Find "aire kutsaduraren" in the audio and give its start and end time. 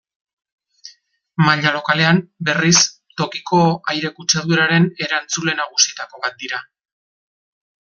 3.95-4.91